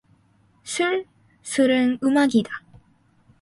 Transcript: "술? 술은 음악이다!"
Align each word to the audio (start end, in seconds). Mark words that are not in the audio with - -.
"술? 0.63 1.05
술은 1.43 1.99
음악이다!" 2.03 2.63